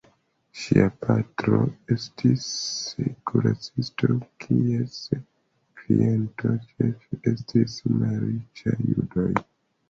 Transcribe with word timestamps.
Ŝia 0.59 0.85
patro 1.01 1.57
estis 1.95 2.45
kuracisto 3.31 4.09
kies 4.45 4.97
klientoj 5.83 6.55
ĉefe 6.73 7.21
estis 7.35 7.77
malriĉaj 8.01 8.75
judoj. 8.95 9.31